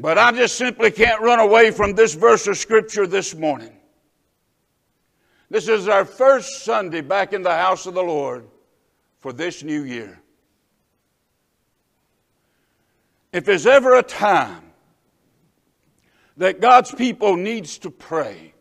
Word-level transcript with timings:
But 0.00 0.16
I 0.16 0.30
just 0.30 0.56
simply 0.56 0.92
can't 0.92 1.20
run 1.20 1.40
away 1.40 1.72
from 1.72 1.94
this 1.94 2.14
verse 2.14 2.46
of 2.46 2.56
Scripture 2.56 3.06
this 3.06 3.34
morning. 3.34 3.72
This 5.50 5.66
is 5.66 5.88
our 5.88 6.04
first 6.04 6.62
Sunday 6.64 7.00
back 7.00 7.32
in 7.32 7.42
the 7.42 7.50
house 7.50 7.84
of 7.84 7.94
the 7.94 8.02
Lord 8.02 8.46
for 9.18 9.32
this 9.32 9.64
new 9.64 9.82
year. 9.82 10.20
If 13.32 13.44
there's 13.44 13.66
ever 13.66 13.96
a 13.96 14.02
time 14.04 14.62
that 16.36 16.60
God's 16.60 16.94
people 16.94 17.34
needs 17.36 17.78
to 17.78 17.90
pray 17.90 18.54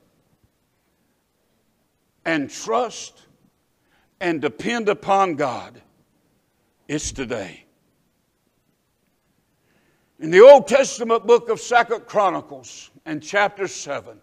and 2.25 2.49
trust 2.49 3.27
and 4.19 4.41
depend 4.41 4.89
upon 4.89 5.35
God, 5.35 5.79
it's 6.87 7.11
today. 7.11 7.66
In 10.19 10.31
the 10.31 10.41
Old 10.41 10.67
Testament 10.67 11.27
book 11.27 11.49
of 11.49 11.59
Second 11.59 12.07
Chronicles 12.07 12.89
and 13.05 13.21
chapter 13.21 13.67
7, 13.67 14.19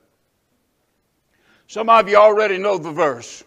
some 1.68 1.88
of 1.88 2.08
you 2.08 2.16
already 2.16 2.58
know 2.58 2.78
the 2.78 2.90
verse, 2.90 3.44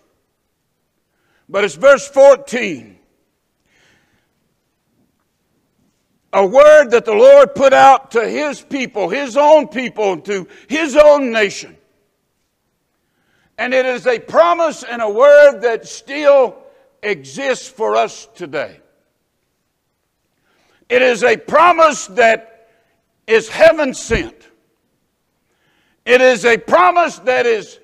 but 1.49 1.65
it's 1.65 1.75
verse 1.75 2.07
14. 2.07 2.97
A 6.33 6.45
word 6.45 6.91
that 6.91 7.03
the 7.03 7.13
Lord 7.13 7.53
put 7.53 7.73
out 7.73 8.11
to 8.11 8.27
His 8.27 8.61
people, 8.61 9.09
His 9.09 9.35
own 9.35 9.67
people, 9.67 10.21
to 10.21 10.47
His 10.69 10.95
own 10.95 11.31
nation. 11.31 11.75
And 13.57 13.73
it 13.73 13.85
is 13.85 14.07
a 14.07 14.19
promise 14.19 14.83
and 14.83 15.01
a 15.01 15.09
word 15.09 15.61
that 15.61 15.85
still 15.87 16.57
exists 17.03 17.67
for 17.67 17.95
us 17.97 18.27
today. 18.35 18.79
It 20.89 21.01
is 21.01 21.23
a 21.23 21.35
promise 21.37 22.07
that 22.07 22.69
is 23.27 23.49
heaven 23.49 23.93
sent. 23.93 24.47
It 26.05 26.21
is 26.21 26.45
a 26.45 26.57
promise 26.57 27.19
that 27.19 27.45
is 27.45 27.79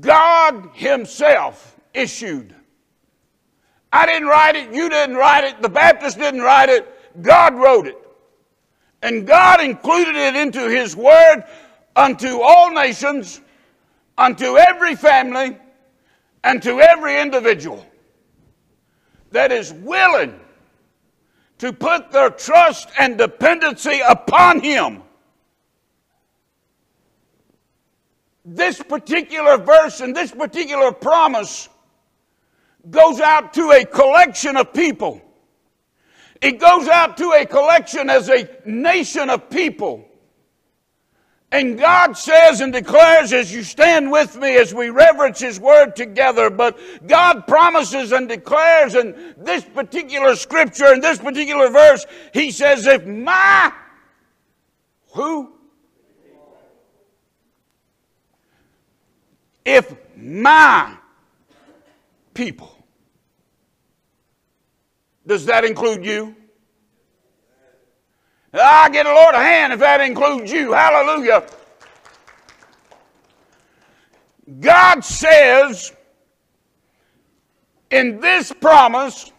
God 0.00 0.70
Himself 0.74 1.78
issued. 1.94 2.54
I 3.92 4.06
didn't 4.06 4.28
write 4.28 4.56
it, 4.56 4.72
you 4.72 4.88
didn't 4.88 5.16
write 5.16 5.44
it, 5.44 5.62
the 5.62 5.68
Baptist 5.68 6.18
didn't 6.18 6.42
write 6.42 6.68
it, 6.68 7.22
God 7.22 7.54
wrote 7.54 7.86
it. 7.86 7.96
And 9.02 9.26
God 9.26 9.60
included 9.60 10.16
it 10.16 10.36
into 10.36 10.68
His 10.68 10.96
Word 10.96 11.44
unto 11.96 12.40
all 12.40 12.72
nations, 12.72 13.40
unto 14.18 14.56
every 14.58 14.94
family, 14.94 15.56
and 16.44 16.62
to 16.62 16.80
every 16.80 17.20
individual 17.20 17.84
that 19.30 19.52
is 19.52 19.72
willing 19.72 20.38
to 21.60 21.74
put 21.74 22.10
their 22.10 22.30
trust 22.30 22.88
and 22.98 23.18
dependency 23.18 24.00
upon 24.08 24.60
Him. 24.60 25.02
This 28.46 28.82
particular 28.82 29.58
verse 29.58 30.00
and 30.00 30.16
this 30.16 30.30
particular 30.32 30.90
promise 30.90 31.68
goes 32.88 33.20
out 33.20 33.52
to 33.54 33.72
a 33.72 33.84
collection 33.84 34.56
of 34.56 34.72
people. 34.72 35.20
It 36.40 36.58
goes 36.58 36.88
out 36.88 37.18
to 37.18 37.32
a 37.32 37.44
collection 37.44 38.08
as 38.08 38.30
a 38.30 38.48
nation 38.64 39.28
of 39.28 39.50
people 39.50 40.09
and 41.52 41.78
God 41.78 42.16
says 42.16 42.60
and 42.60 42.72
declares 42.72 43.32
as 43.32 43.52
you 43.52 43.64
stand 43.64 44.10
with 44.12 44.36
me 44.36 44.56
as 44.56 44.72
we 44.72 44.90
reverence 44.90 45.40
His 45.40 45.58
Word 45.58 45.96
together, 45.96 46.48
but 46.48 46.78
God 47.06 47.46
promises 47.48 48.12
and 48.12 48.28
declares 48.28 48.94
in 48.94 49.34
this 49.36 49.64
particular 49.64 50.36
scripture, 50.36 50.92
in 50.94 51.00
this 51.00 51.18
particular 51.18 51.68
verse, 51.68 52.06
He 52.32 52.52
says, 52.52 52.86
if 52.86 53.04
my, 53.04 53.72
who? 55.12 55.52
If 59.64 59.92
my 60.16 60.96
people, 62.32 62.72
does 65.26 65.46
that 65.46 65.64
include 65.64 66.04
you? 66.04 66.36
I 68.52 68.88
get 68.90 69.06
a 69.06 69.12
Lord 69.12 69.34
a 69.34 69.38
hand 69.38 69.72
if 69.72 69.80
that 69.80 70.00
includes 70.00 70.50
you. 70.50 70.72
Hallelujah. 70.72 71.44
God 74.58 75.04
says 75.04 75.92
in 77.90 78.20
this 78.20 78.52
promise 78.52 79.32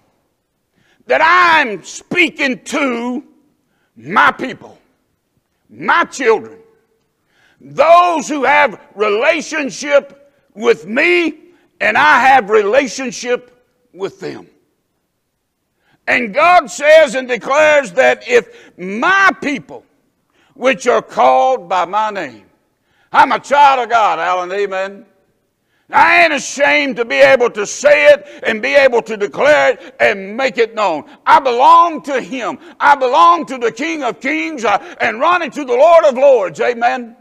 that 1.08 1.22
I'm 1.22 1.84
speaking 1.84 2.64
to 2.66 3.24
my 3.98 4.32
people, 4.32 4.80
my 5.70 6.06
children, 6.06 6.60
those 7.60 8.30
who 8.30 8.44
have 8.44 8.80
relationship 8.96 10.34
with 10.54 10.86
me 10.86 11.40
and 11.82 11.98
I 11.98 12.20
have 12.20 12.50
relationship 12.50 13.68
with 13.94 14.20
them. 14.20 14.48
And 16.12 16.34
God 16.34 16.70
says 16.70 17.16
and 17.16 17.26
declares 17.26 17.94
that 17.94 18.28
if 18.28 18.78
my 18.78 19.32
people, 19.42 19.86
which 20.56 20.86
are 20.86 21.02
called 21.02 21.70
by 21.70 21.86
my 21.86 22.10
name, 22.10 22.48
I'm 23.14 23.32
a 23.32 23.40
child 23.40 23.80
of 23.80 23.90
God, 23.90 24.20
Alan, 24.20 24.52
amen. 24.52 25.06
I 25.90 26.24
ain't 26.24 26.34
ashamed 26.34 26.98
to 26.98 27.06
be 27.06 27.16
able 27.16 27.50
to 27.52 27.66
say 27.66 28.08
it 28.08 28.28
and 28.44 28.62
be 28.62 28.76
able 28.76 29.02
to 29.04 29.16
declare 29.16 29.72
it 29.72 29.96
and 30.02 30.36
make 30.36 30.58
it 30.58 30.76
known. 30.76 31.10
I 31.26 31.40
belong 31.40 32.02
to 32.04 32.20
Him. 32.20 32.60
I 32.78 32.96
belong 32.96 33.46
to 33.46 33.58
the 33.58 33.72
King 33.72 34.04
of 34.04 34.20
Kings 34.20 34.66
uh, 34.66 34.96
and 35.00 35.22
running 35.22 35.50
to 35.52 35.64
the 35.64 35.74
Lord 35.74 36.04
of 36.04 36.16
Lords. 36.16 36.60
Amen. 36.60 37.16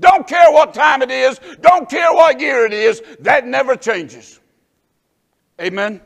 Don't 0.00 0.26
care 0.26 0.50
what 0.52 0.72
time 0.72 1.02
it 1.02 1.10
is. 1.10 1.38
Don't 1.60 1.86
care 1.86 2.14
what 2.14 2.40
year 2.40 2.64
it 2.64 2.72
is. 2.72 3.02
That 3.20 3.46
never 3.46 3.76
changes. 3.76 4.40
Amen. 5.60 6.00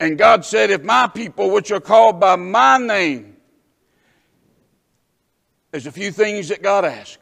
And 0.00 0.16
God 0.16 0.44
said, 0.44 0.70
If 0.70 0.82
my 0.82 1.08
people, 1.08 1.50
which 1.50 1.70
are 1.70 1.80
called 1.80 2.20
by 2.20 2.36
my 2.36 2.78
name, 2.78 3.36
there's 5.70 5.86
a 5.86 5.92
few 5.92 6.12
things 6.12 6.48
that 6.48 6.62
God 6.62 6.84
asks. 6.84 7.18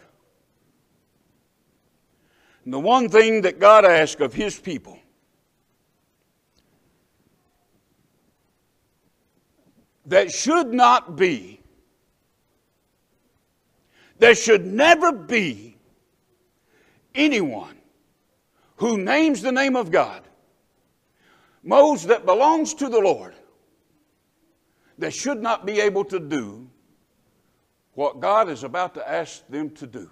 And 2.65 2.75
the 2.75 2.81
one 2.81 3.09
thing 3.09 3.43
that 3.43 3.59
God 3.59 3.85
asks 3.85 4.21
of 4.21 4.35
His 4.35 4.59
people 4.59 4.99
that 10.07 10.33
should 10.33 10.73
not 10.73 11.17
be, 11.17 11.61
there 14.19 14.35
should 14.35 14.67
never 14.67 15.13
be 15.13 15.77
anyone 17.15 17.77
who 18.77 18.99
names 18.99 19.43
the 19.43 19.53
name 19.53 19.77
of 19.77 19.91
God 19.91 20.23
Moses 21.67 22.07
that 22.07 22.25
belongs 22.25 22.75
to 22.75 22.89
the 22.89 23.01
Lord 23.01 23.35
that 24.99 25.13
should 25.13 25.43
not 25.43 25.67
be 25.67 25.81
able 25.81 26.05
to 26.05 26.21
do 26.21 26.71
what 27.95 28.21
God 28.21 28.49
is 28.49 28.63
about 28.63 28.95
to 28.95 29.11
ask 29.11 29.47
them 29.49 29.71
to 29.71 29.87
do. 29.87 30.09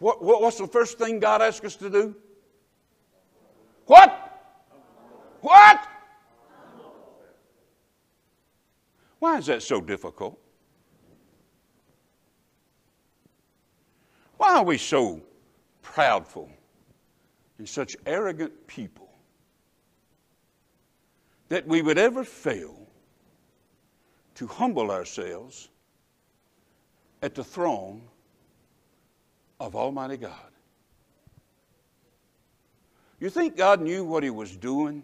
What, 0.00 0.22
what, 0.22 0.42
what's 0.42 0.58
the 0.58 0.66
first 0.66 0.98
thing 0.98 1.18
God 1.18 1.40
asks 1.40 1.64
us 1.64 1.76
to 1.76 1.88
do? 1.88 2.14
What? 3.86 4.22
What? 5.40 5.88
Why 9.18 9.38
is 9.38 9.46
that 9.46 9.62
so 9.62 9.80
difficult? 9.80 10.38
Why 14.36 14.56
are 14.56 14.64
we 14.64 14.76
so 14.76 15.22
proudful 15.82 16.50
and 17.56 17.66
such 17.66 17.96
arrogant 18.04 18.66
people? 18.66 19.05
That 21.48 21.66
we 21.66 21.82
would 21.82 21.98
ever 21.98 22.24
fail 22.24 22.86
to 24.34 24.46
humble 24.46 24.90
ourselves 24.90 25.68
at 27.22 27.34
the 27.34 27.44
throne 27.44 28.02
of 29.58 29.74
Almighty 29.74 30.16
God. 30.16 30.50
You 33.18 33.30
think 33.30 33.56
God 33.56 33.80
knew 33.80 34.04
what 34.04 34.22
He 34.22 34.30
was 34.30 34.56
doing? 34.56 35.02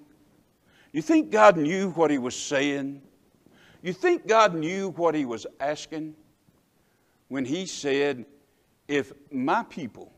You 0.92 1.00
think 1.00 1.30
God 1.30 1.56
knew 1.56 1.90
what 1.90 2.10
He 2.10 2.18
was 2.18 2.36
saying? 2.36 3.00
You 3.82 3.92
think 3.92 4.26
God 4.26 4.54
knew 4.54 4.90
what 4.90 5.14
He 5.14 5.24
was 5.24 5.46
asking 5.60 6.14
when 7.28 7.44
He 7.44 7.64
said, 7.64 8.26
If 8.88 9.12
my 9.30 9.62
people, 9.64 10.12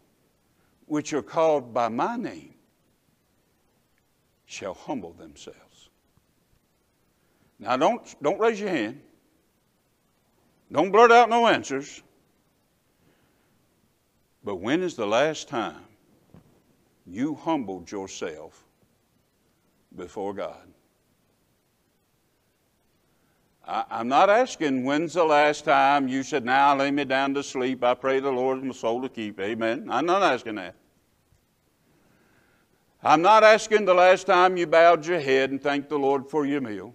which 0.86 1.12
are 1.12 1.22
called 1.22 1.72
by 1.72 1.88
my 1.88 2.16
name, 2.16 2.54
shall 4.46 4.74
humble 4.74 5.12
themselves? 5.12 5.73
Now, 7.58 7.76
don't, 7.76 8.22
don't 8.22 8.38
raise 8.38 8.60
your 8.60 8.70
hand. 8.70 9.00
Don't 10.72 10.90
blurt 10.90 11.12
out 11.12 11.28
no 11.30 11.46
answers. 11.46 12.02
But 14.42 14.56
when 14.56 14.82
is 14.82 14.96
the 14.96 15.06
last 15.06 15.48
time 15.48 15.84
you 17.06 17.34
humbled 17.34 17.90
yourself 17.90 18.64
before 19.96 20.34
God? 20.34 20.66
I, 23.66 23.84
am 24.00 24.08
not 24.08 24.28
asking 24.28 24.84
when's 24.84 25.14
the 25.14 25.24
last 25.24 25.64
time 25.64 26.06
you 26.06 26.22
said, 26.22 26.44
Now 26.44 26.76
lay 26.76 26.90
me 26.90 27.04
down 27.04 27.32
to 27.34 27.42
sleep. 27.42 27.82
I 27.82 27.94
pray 27.94 28.20
the 28.20 28.30
Lord 28.30 28.62
my 28.62 28.72
soul 28.74 29.00
to 29.00 29.08
keep. 29.08 29.40
Amen. 29.40 29.88
I'm 29.90 30.04
not 30.04 30.22
asking 30.22 30.56
that. 30.56 30.74
I'm 33.02 33.22
not 33.22 33.42
asking 33.42 33.84
the 33.84 33.94
last 33.94 34.26
time 34.26 34.56
you 34.56 34.66
bowed 34.66 35.06
your 35.06 35.20
head 35.20 35.50
and 35.50 35.62
thanked 35.62 35.88
the 35.88 35.98
Lord 35.98 36.28
for 36.28 36.44
your 36.44 36.60
meal. 36.60 36.94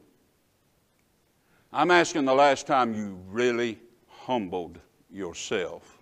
I'm 1.72 1.92
asking 1.92 2.26
the 2.26 2.34
last 2.34 2.66
time 2.66 2.96
you 2.96 3.20
really 3.28 3.80
humbled 4.08 4.80
yourself 5.12 6.00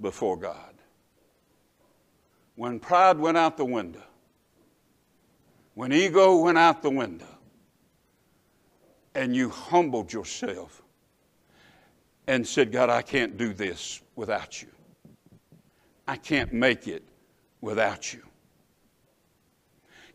before 0.00 0.36
God. 0.36 0.74
When 2.56 2.78
pride 2.78 3.18
went 3.18 3.38
out 3.38 3.56
the 3.56 3.64
window, 3.64 4.02
when 5.74 5.92
ego 5.92 6.36
went 6.36 6.58
out 6.58 6.82
the 6.82 6.90
window, 6.90 7.26
and 9.14 9.34
you 9.34 9.48
humbled 9.48 10.12
yourself 10.12 10.82
and 12.26 12.46
said, 12.46 12.70
God, 12.70 12.90
I 12.90 13.02
can't 13.02 13.36
do 13.36 13.52
this 13.52 14.00
without 14.14 14.62
you. 14.62 14.68
I 16.06 16.16
can't 16.16 16.52
make 16.52 16.86
it 16.86 17.02
without 17.60 18.12
you. 18.12 18.22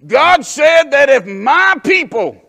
God 0.05 0.45
said 0.45 0.91
that 0.91 1.09
if 1.09 1.25
my 1.25 1.75
people, 1.83 2.44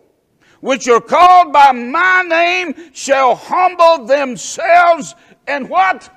which 0.66 0.88
are 0.88 1.00
called 1.00 1.52
by 1.52 1.70
my 1.70 2.22
name, 2.22 2.74
shall 2.92 3.36
humble 3.36 4.04
themselves 4.04 5.14
and 5.46 5.68
what? 5.68 6.10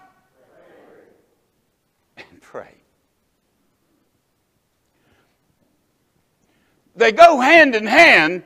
And 2.18 2.42
pray. 2.42 2.74
They 6.96 7.12
go 7.12 7.40
hand 7.40 7.76
in 7.76 7.86
hand 7.86 8.42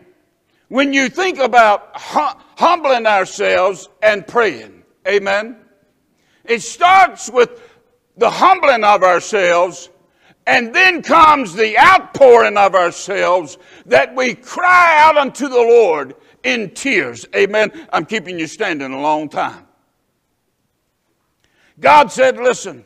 when 0.68 0.92
you 0.92 1.08
think 1.08 1.40
about 1.40 1.92
humbling 1.94 3.06
ourselves 3.06 3.88
and 4.02 4.28
praying. 4.28 4.84
Amen. 5.08 5.56
It 6.44 6.64
starts 6.64 7.30
with 7.30 7.62
the 8.18 8.30
humbling 8.30 8.84
of 8.84 9.04
ourselves, 9.04 9.90
and 10.46 10.76
then 10.76 11.02
comes 11.02 11.54
the 11.54 11.78
outpouring 11.78 12.58
of 12.58 12.76
ourselves 12.76 13.58
that 13.86 14.16
we 14.16 14.36
cry 14.36 14.98
out 15.00 15.18
unto 15.18 15.48
the 15.48 15.56
Lord 15.56 16.16
in 16.44 16.72
tears. 16.72 17.26
Amen. 17.36 17.72
I'm 17.92 18.06
keeping 18.06 18.40
you 18.40 18.48
standing 18.48 18.94
a 18.94 19.02
long 19.02 19.30
time. 19.30 19.66
God 21.80 22.12
said, 22.12 22.38
Listen, 22.38 22.86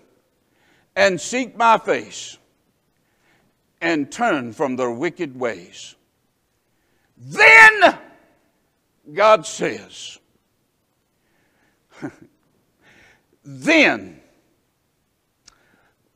and 0.95 1.19
seek 1.19 1.55
my 1.57 1.77
face 1.77 2.37
and 3.81 4.11
turn 4.11 4.53
from 4.53 4.75
their 4.75 4.91
wicked 4.91 5.39
ways. 5.39 5.95
Then 7.17 7.99
God 9.13 9.45
says, 9.45 10.19
then 13.43 14.19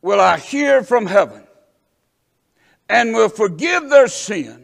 will 0.02 0.20
I 0.20 0.38
hear 0.38 0.84
from 0.84 1.06
heaven 1.06 1.44
and 2.90 3.14
will 3.14 3.30
forgive 3.30 3.90
their 3.90 4.08
sin 4.08 4.61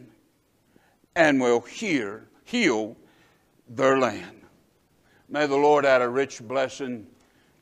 and 1.18 1.40
will 1.40 1.60
hear, 1.60 2.28
heal 2.44 2.96
their 3.68 3.98
land. 3.98 4.40
May 5.28 5.48
the 5.48 5.56
Lord 5.56 5.84
add 5.84 6.00
a 6.00 6.08
rich 6.08 6.40
blessing 6.40 7.08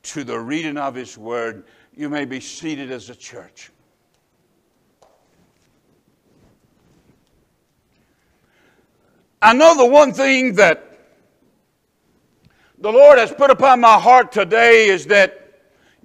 to 0.03 0.25
the 0.25 0.39
reading 0.39 0.77
of 0.77 0.95
His 0.95 1.17
Word. 1.17 1.65
You 1.97 2.11
may 2.11 2.27
be 2.27 2.39
seated 2.39 2.93
as 2.93 3.09
a 3.09 3.15
church. 3.15 3.73
I 9.41 9.55
know 9.55 9.75
the 9.75 9.87
one 9.87 10.13
thing 10.13 10.57
that 10.57 10.99
the 12.79 12.93
Lord 12.93 13.19
has 13.19 13.33
put 13.33 13.51
upon 13.51 13.81
my 13.81 13.99
heart 13.99 14.33
today 14.33 14.89
is 14.89 15.07
that 15.07 15.63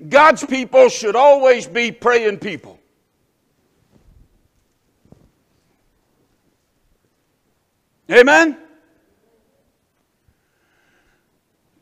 God's 0.07 0.45
people 0.45 0.88
should 0.88 1.18
always 1.18 1.68
be 1.68 1.92
praying 1.92 2.38
people. 2.38 2.70
Amen? 8.11 8.57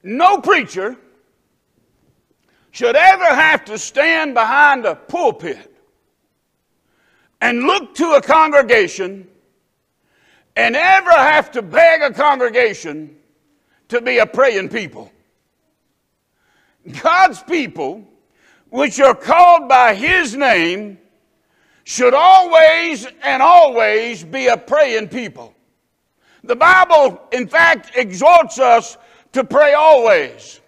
No 0.03 0.39
preacher 0.39 0.95
should 2.71 2.95
ever 2.95 3.25
have 3.25 3.65
to 3.65 3.77
stand 3.77 4.33
behind 4.33 4.85
a 4.85 4.95
pulpit 4.95 5.75
and 7.41 7.63
look 7.63 7.95
to 7.95 8.13
a 8.13 8.21
congregation 8.21 9.27
and 10.55 10.75
ever 10.75 11.11
have 11.11 11.51
to 11.51 11.61
beg 11.61 12.01
a 12.01 12.13
congregation 12.13 13.15
to 13.87 14.01
be 14.01 14.19
a 14.19 14.25
praying 14.25 14.69
people. 14.69 15.11
God's 17.01 17.41
people, 17.43 18.07
which 18.69 18.99
are 18.99 19.15
called 19.15 19.67
by 19.67 19.95
His 19.95 20.35
name, 20.35 20.99
should 21.85 22.13
always 22.13 23.07
and 23.23 23.41
always 23.41 24.23
be 24.23 24.47
a 24.47 24.57
praying 24.57 25.07
people. 25.09 25.55
The 26.43 26.55
Bible, 26.55 27.21
in 27.31 27.47
fact, 27.47 27.91
exhorts 27.95 28.59
us 28.59 28.97
to 29.33 29.43
pray 29.43 29.73
always, 29.73 30.61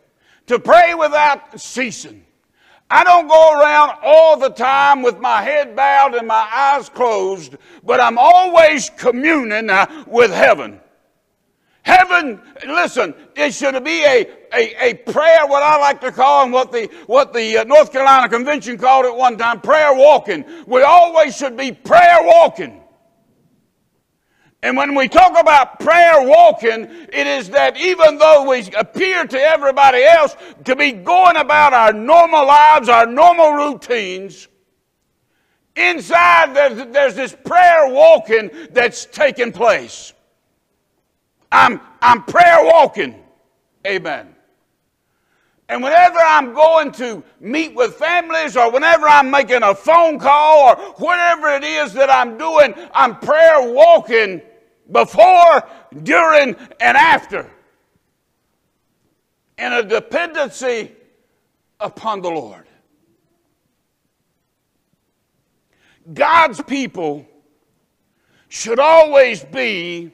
to 0.48 0.60
pray 0.60 0.94
without 0.94 1.60
ceasing. 1.60 2.26
I 2.90 3.06
don't 3.06 3.30
go 3.30 3.60
around 3.60 4.00
all 4.04 4.38
the 4.38 4.50
time 4.50 5.02
with 5.02 5.18
my 5.20 5.42
head 5.42 5.78
bowed 5.78 6.14
and 6.14 6.28
my 6.28 6.48
eyes 6.54 6.90
closed, 6.90 7.56
but 7.84 8.02
I'm 8.02 8.18
always 8.18 8.90
communing 8.90 9.70
uh, 9.70 10.04
with 10.08 10.32
heaven. 10.32 10.82
Heaven, 11.84 12.42
listen, 12.68 13.16
it 13.36 13.54
should 13.54 13.82
be 13.84 14.04
a, 14.04 14.28
a, 14.54 14.90
a 14.90 14.94
prayer, 14.94 15.48
what 15.48 15.64
I 15.64 15.78
like 15.80 16.02
to 16.02 16.12
call, 16.12 16.44
and 16.44 16.54
what 16.54 16.72
the, 16.72 16.90
what 17.08 17.34
the 17.34 17.60
uh, 17.60 17.64
North 17.64 17.92
Carolina 17.92 18.30
Convention 18.30 18.78
called 18.78 19.06
it 19.06 19.16
one 19.16 19.38
time, 19.38 19.62
prayer 19.62 19.94
walking. 19.94 20.44
We 20.68 20.84
always 20.84 21.36
should 21.36 21.56
be 21.56 21.72
prayer 21.72 22.20
walking. 22.22 22.81
And 24.64 24.78
when 24.78 24.94
we 24.94 25.08
talk 25.08 25.40
about 25.40 25.80
prayer 25.80 26.22
walking, 26.22 26.88
it 27.12 27.26
is 27.26 27.50
that 27.50 27.78
even 27.78 28.20
though 28.20 28.48
we 28.48 28.70
appear 28.78 29.26
to 29.26 29.40
everybody 29.40 30.04
else 30.04 30.36
to 30.66 30.76
be 30.76 30.92
going 30.92 31.38
about 31.38 31.74
our 31.74 31.92
normal 31.92 32.46
lives, 32.46 32.88
our 32.88 33.08
normal 33.08 33.54
routines, 33.54 34.48
inside 35.76 36.56
there's, 36.56 36.88
there's 36.92 37.16
this 37.16 37.36
prayer 37.44 37.92
walking 37.92 38.52
that's 38.72 39.06
taking 39.06 39.52
place. 39.52 40.14
I'm, 41.52 41.82
I'm 42.00 42.24
prayer 42.24 42.64
walking. 42.64 43.16
Amen. 43.88 44.36
And 45.70 45.82
whenever 45.82 46.20
I'm 46.20 46.54
going 46.54 46.92
to 46.94 47.24
meet 47.40 47.74
with 47.74 47.96
families 47.96 48.56
or 48.56 48.70
whenever 48.72 49.08
I'm 49.08 49.32
making 49.32 49.64
a 49.64 49.74
phone 49.74 50.20
call 50.20 50.70
or 50.70 50.76
whatever 50.98 51.50
it 51.50 51.64
is 51.64 51.94
that 51.94 52.12
I'm 52.12 52.38
doing, 52.38 52.76
I'm 52.94 53.18
prayer 53.18 53.74
walking 53.74 54.42
before, 54.90 55.68
during, 56.04 56.56
and 56.80 56.98
after. 56.98 57.50
In 59.58 59.74
a 59.74 59.84
dependency 59.84 60.92
upon 61.80 62.22
the 62.22 62.30
Lord. 62.30 62.66
God's 66.14 66.62
people 66.64 67.28
should 68.50 68.80
always 68.80 69.44
be 69.44 70.12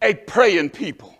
a 0.00 0.14
praying 0.14 0.70
people. 0.70 1.14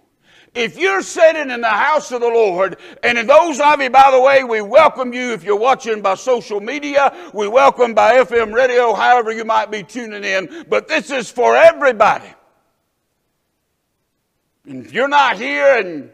If 0.54 0.78
you're 0.78 1.02
sitting 1.02 1.50
in 1.50 1.60
the 1.60 1.68
house 1.68 2.10
of 2.12 2.22
the 2.22 2.28
Lord, 2.28 2.78
and 3.02 3.18
in 3.18 3.26
those 3.26 3.60
of 3.60 3.82
you, 3.82 3.90
by 3.90 4.10
the 4.10 4.20
way, 4.20 4.42
we 4.42 4.62
welcome 4.62 5.12
you 5.12 5.32
if 5.32 5.44
you're 5.44 5.54
watching 5.54 6.00
by 6.00 6.14
social 6.14 6.60
media, 6.60 7.14
we 7.34 7.46
welcome 7.46 7.92
by 7.92 8.14
FM 8.24 8.54
radio, 8.54 8.94
however 8.94 9.32
you 9.32 9.44
might 9.44 9.70
be 9.70 9.82
tuning 9.82 10.24
in, 10.24 10.64
but 10.70 10.88
this 10.88 11.10
is 11.10 11.30
for 11.30 11.54
everybody. 11.54 12.32
If 14.66 14.92
you're 14.92 15.08
not 15.08 15.38
here 15.38 15.76
and 15.78 16.10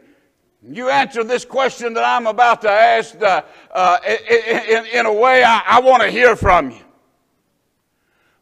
you 0.69 0.89
answer 0.89 1.23
this 1.23 1.43
question 1.43 1.93
that 1.95 2.03
I'm 2.03 2.27
about 2.27 2.61
to 2.61 2.69
ask 2.69 3.19
uh, 3.19 3.41
uh, 3.71 3.97
in, 4.05 4.85
in, 4.85 5.05
a 5.05 5.13
way 5.13 5.43
I, 5.43 5.63
I 5.65 5.79
want 5.81 6.03
to 6.03 6.11
hear 6.11 6.35
from 6.35 6.71
you. 6.71 6.79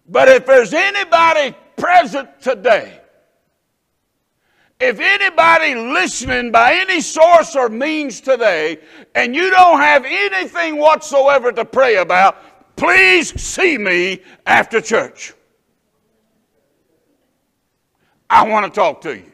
But 0.08 0.28
if 0.28 0.46
there's 0.46 0.74
anybody 0.74 1.56
present 1.78 2.42
today, 2.42 3.00
if 4.82 5.00
anybody 5.00 5.76
listening 5.76 6.52
by 6.52 6.74
any 6.74 7.00
source 7.00 7.56
or 7.56 7.70
means 7.70 8.20
today, 8.20 8.80
and 9.16 9.34
you 9.34 9.50
don't 9.50 9.80
have 9.80 10.04
anything 10.06 10.78
whatsoever 10.78 11.52
to 11.54 11.64
pray 11.64 11.98
about, 11.98 12.76
please 12.76 13.40
see 13.42 13.78
me 13.78 14.22
after 14.46 14.82
church. 14.82 15.34
I 18.30 18.48
want 18.48 18.66
to 18.66 18.72
talk 18.76 19.02
to 19.02 19.16
you. 19.16 19.31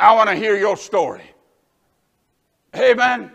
I 0.00 0.14
want 0.14 0.30
to 0.30 0.34
hear 0.34 0.56
your 0.56 0.78
story. 0.78 1.22
Amen. 2.74 3.30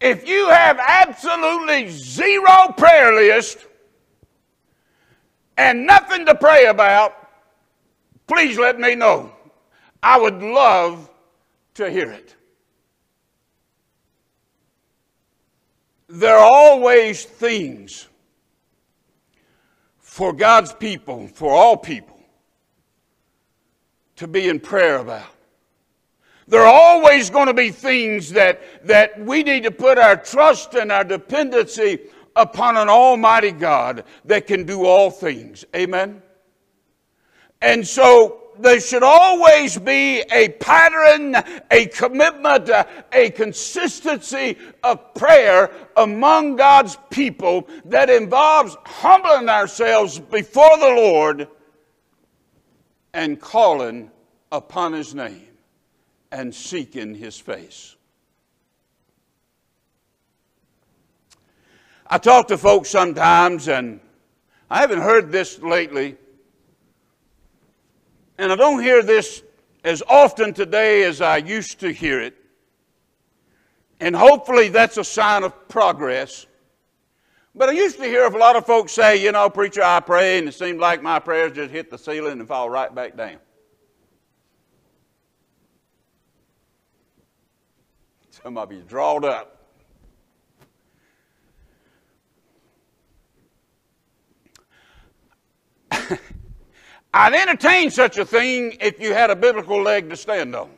If 0.00 0.28
you 0.28 0.48
have 0.50 0.78
absolutely 0.80 1.88
zero 1.88 2.72
prayer 2.76 3.12
list 3.14 3.66
and 5.56 5.84
nothing 5.84 6.26
to 6.26 6.34
pray 6.36 6.66
about, 6.66 7.28
please 8.28 8.56
let 8.56 8.78
me 8.78 8.94
know. 8.94 9.32
I 10.00 10.20
would 10.20 10.40
love 10.40 11.10
to 11.74 11.90
hear 11.90 12.12
it. 12.12 12.36
There 16.08 16.36
are 16.36 16.52
always 16.52 17.24
things 17.24 18.06
for 19.98 20.32
God's 20.32 20.72
people, 20.72 21.26
for 21.26 21.52
all 21.52 21.76
people, 21.76 22.13
to 24.16 24.26
be 24.26 24.48
in 24.48 24.60
prayer 24.60 24.98
about. 24.98 25.26
There 26.46 26.60
are 26.60 26.72
always 26.72 27.30
going 27.30 27.46
to 27.46 27.54
be 27.54 27.70
things 27.70 28.30
that, 28.30 28.86
that 28.86 29.18
we 29.18 29.42
need 29.42 29.62
to 29.62 29.70
put 29.70 29.96
our 29.96 30.16
trust 30.16 30.74
and 30.74 30.92
our 30.92 31.04
dependency 31.04 32.00
upon 32.36 32.76
an 32.76 32.88
almighty 32.88 33.52
God 33.52 34.04
that 34.26 34.46
can 34.46 34.64
do 34.64 34.84
all 34.84 35.10
things. 35.10 35.64
Amen? 35.74 36.22
And 37.62 37.86
so 37.86 38.44
there 38.58 38.80
should 38.80 39.02
always 39.02 39.78
be 39.78 40.20
a 40.30 40.50
pattern, 40.60 41.36
a 41.70 41.86
commitment, 41.86 42.70
a 43.12 43.30
consistency 43.30 44.58
of 44.82 45.14
prayer 45.14 45.70
among 45.96 46.56
God's 46.56 46.98
people 47.10 47.66
that 47.86 48.10
involves 48.10 48.76
humbling 48.84 49.48
ourselves 49.48 50.18
before 50.18 50.76
the 50.78 50.94
Lord 50.94 51.48
and 53.14 53.40
calling 53.40 54.10
upon 54.52 54.92
His 54.92 55.14
name 55.14 55.54
and 56.34 56.52
seeking 56.52 57.14
his 57.14 57.38
face. 57.38 57.94
I 62.08 62.18
talk 62.18 62.48
to 62.48 62.58
folks 62.58 62.90
sometimes, 62.90 63.68
and 63.68 64.00
I 64.68 64.80
haven't 64.80 65.00
heard 65.00 65.30
this 65.30 65.60
lately, 65.60 66.16
and 68.36 68.50
I 68.50 68.56
don't 68.56 68.82
hear 68.82 69.00
this 69.00 69.44
as 69.84 70.02
often 70.08 70.52
today 70.52 71.04
as 71.04 71.20
I 71.20 71.36
used 71.36 71.80
to 71.80 71.92
hear 71.92 72.20
it. 72.20 72.34
And 74.00 74.16
hopefully 74.16 74.70
that's 74.70 74.96
a 74.96 75.04
sign 75.04 75.44
of 75.44 75.68
progress. 75.68 76.46
But 77.56 77.68
I 77.68 77.72
used 77.72 77.98
to 77.98 78.04
hear 78.04 78.24
a 78.24 78.36
lot 78.36 78.56
of 78.56 78.66
folks 78.66 78.90
say, 78.92 79.22
you 79.22 79.30
know, 79.30 79.48
preacher, 79.48 79.82
I 79.82 80.00
pray, 80.00 80.38
and 80.38 80.48
it 80.48 80.54
seemed 80.54 80.80
like 80.80 81.02
my 81.02 81.20
prayers 81.20 81.52
just 81.52 81.70
hit 81.70 81.88
the 81.88 81.96
ceiling 81.96 82.40
and 82.40 82.48
fall 82.48 82.68
right 82.68 82.92
back 82.92 83.16
down. 83.16 83.36
Some 88.30 88.58
of 88.58 88.72
you 88.72 88.82
drawed 88.82 89.24
up. 89.24 89.54
I'd 97.14 97.34
entertain 97.34 97.92
such 97.92 98.18
a 98.18 98.24
thing 98.24 98.76
if 98.80 98.98
you 98.98 99.14
had 99.14 99.30
a 99.30 99.36
biblical 99.36 99.80
leg 99.80 100.10
to 100.10 100.16
stand 100.16 100.56
on. 100.56 100.70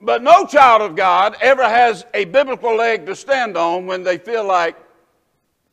But 0.00 0.22
no 0.22 0.46
child 0.46 0.80
of 0.80 0.96
God 0.96 1.36
ever 1.40 1.62
has 1.62 2.06
a 2.14 2.24
biblical 2.24 2.74
leg 2.74 3.04
to 3.06 3.14
stand 3.14 3.56
on 3.56 3.86
when 3.86 4.02
they 4.02 4.16
feel 4.16 4.44
like 4.44 4.76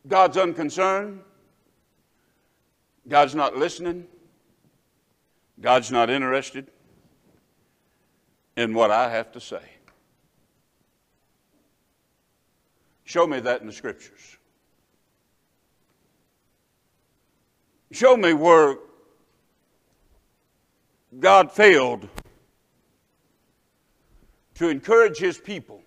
God's 0.06 0.36
unconcerned, 0.36 1.20
God's 3.08 3.34
not 3.34 3.56
listening, 3.56 4.06
God's 5.60 5.90
not 5.90 6.10
interested 6.10 6.70
in 8.56 8.74
what 8.74 8.90
I 8.90 9.10
have 9.10 9.32
to 9.32 9.40
say. 9.40 9.62
Show 13.04 13.26
me 13.26 13.40
that 13.40 13.62
in 13.62 13.66
the 13.66 13.72
scriptures. 13.72 14.36
Show 17.90 18.16
me 18.18 18.34
where 18.34 18.76
God 21.18 21.50
failed 21.50 22.06
to 24.58 24.68
encourage 24.68 25.18
his 25.18 25.38
people 25.38 25.80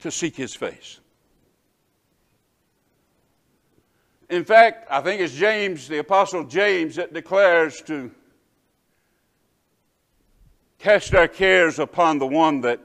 to 0.00 0.10
seek 0.10 0.34
his 0.34 0.52
face. 0.52 0.98
In 4.28 4.44
fact, 4.44 4.88
I 4.90 5.00
think 5.00 5.20
it's 5.20 5.34
James, 5.34 5.86
the 5.86 5.98
Apostle 5.98 6.42
James, 6.42 6.96
that 6.96 7.12
declares 7.12 7.80
to 7.82 8.10
cast 10.80 11.14
our 11.14 11.28
cares 11.28 11.78
upon 11.78 12.18
the 12.18 12.26
one 12.26 12.62
that 12.62 12.80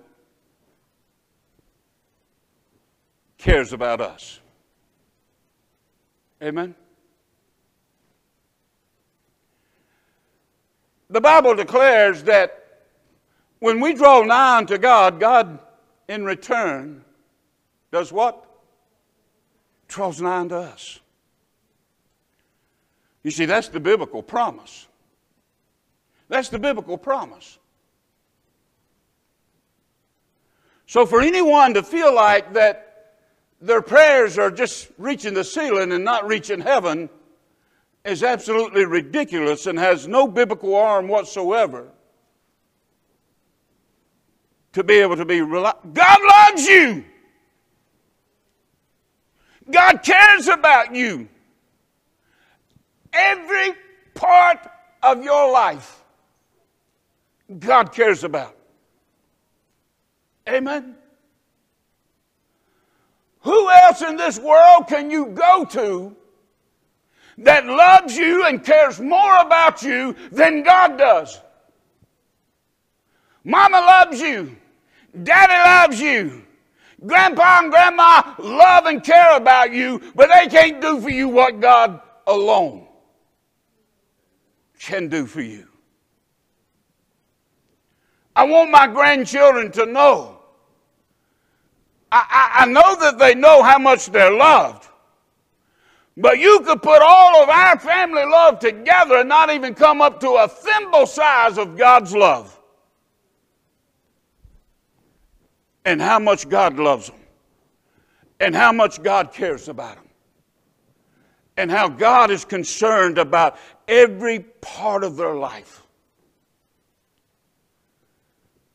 cares 3.40 3.74
about 3.74 4.00
us. 4.00 4.42
Amen? 6.42 6.76
The 11.10 11.22
Bible 11.22 11.56
declares 11.56 12.24
that 12.24 12.65
when 13.60 13.80
we 13.80 13.94
draw 13.94 14.24
nigh 14.24 14.58
unto 14.58 14.78
God, 14.78 15.20
God 15.20 15.60
in 16.08 16.26
return 16.26 17.04
does 17.92 18.12
what? 18.12 18.46
Draws 19.88 20.22
nigh 20.22 20.40
unto 20.40 20.56
us. 20.56 21.00
You 23.24 23.32
see, 23.32 23.46
that's 23.46 23.70
the 23.70 23.80
biblical 23.80 24.22
promise. 24.22 24.88
That's 26.28 26.50
the 26.50 26.60
biblical 26.60 26.98
promise. 26.98 27.58
So, 30.88 31.06
for 31.06 31.22
anyone 31.22 31.74
to 31.74 31.84
feel 31.84 32.14
like 32.14 32.54
that 32.54 33.16
their 33.62 33.82
prayers 33.82 34.38
are 34.38 34.52
just 34.52 34.90
reaching 34.98 35.34
the 35.34 35.44
ceiling 35.44 35.92
and 35.92 36.04
not 36.04 36.28
reaching 36.28 36.62
heaven 36.62 37.10
is 38.04 38.24
absolutely 38.24 38.86
ridiculous 38.86 39.66
and 39.66 39.80
has 39.80 40.08
no 40.08 40.28
biblical 40.28 40.76
arm 40.76 41.08
whatsoever 41.08 41.90
to 44.76 44.84
be 44.84 44.96
able 44.96 45.16
to 45.16 45.26
be 45.26 45.42
reliable. 45.42 45.90
God 45.94 46.20
loves 46.28 46.68
you. 46.68 47.04
God 49.72 50.04
cares 50.04 50.48
about 50.48 50.94
you 50.94 51.28
every 53.14 53.74
part 54.14 54.60
of 55.02 55.24
your 55.24 55.52
life 55.52 56.04
God 57.60 57.94
cares 57.94 58.24
about. 58.24 58.56
Amen. 60.50 60.96
Who 63.42 63.70
else 63.70 64.02
in 64.02 64.18
this 64.18 64.40
world 64.40 64.88
can 64.88 65.12
you 65.12 65.28
go 65.28 65.66
to 65.72 66.16
that 67.38 67.66
loves 67.66 68.18
you 68.18 68.46
and 68.46 68.64
cares 68.64 69.00
more 69.00 69.38
about 69.38 69.84
you 69.84 70.16
than 70.32 70.64
God 70.64 70.98
does? 70.98 71.40
Mama 73.44 73.78
loves 73.78 74.20
you. 74.20 74.58
Daddy 75.24 75.54
loves 75.54 76.02
you. 76.02 76.44
Grandpa 77.06 77.60
and 77.62 77.72
grandma 77.72 78.36
love 78.40 78.86
and 78.86 79.04
care 79.04 79.36
about 79.36 79.74
you, 79.74 80.02
but 80.16 80.30
they 80.34 80.48
can't 80.48 80.82
do 80.82 81.00
for 81.00 81.10
you 81.10 81.28
what 81.28 81.60
God 81.60 82.02
alone 82.26 82.88
can 84.80 85.08
do 85.08 85.26
for 85.26 85.42
you. 85.42 85.68
I 88.36 88.44
want 88.44 88.70
my 88.70 88.88
grandchildren 88.88 89.72
to 89.74 89.86
know. 89.86 90.40
I, 92.12 92.26
I, 92.30 92.64
I, 92.64 92.66
know 92.66 92.96
that 93.00 93.18
they 93.18 93.34
know 93.34 93.64
how 93.64 93.80
much 93.80 94.08
they're 94.08 94.34
loved. 94.34 94.88
But 96.18 96.40
you 96.40 96.62
could 96.62 96.82
put 96.82 97.02
all 97.02 97.44
of 97.44 97.50
our 97.50 97.80
family 97.80 98.24
love 98.26 98.60
together 98.60 99.18
and 99.18 99.30
not 99.30 99.50
even 99.50 99.74
come 99.74 100.02
up 100.02 100.20
to 100.22 100.30
a 100.32 100.48
thimble 100.48 101.08
size 101.08 101.58
of 101.58 101.78
God's 101.78 102.14
love. 102.14 102.55
And 105.86 106.02
how 106.02 106.20
much 106.20 106.50
God 106.50 106.78
loves 106.78 107.08
them. 107.08 107.20
And 108.40 108.56
how 108.56 108.72
much 108.74 109.02
God 109.02 109.32
cares 109.32 109.70
about 109.70 109.96
them 109.96 110.06
and 111.58 111.72
how 111.72 111.88
God 111.88 112.32
is 112.32 112.46
concerned 112.46 113.18
about 113.18 113.58
every 113.88 114.40
part 114.40 115.04
of 115.04 115.16
their 115.16 115.36
life. 115.36 115.84